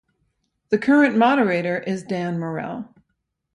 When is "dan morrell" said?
2.01-2.91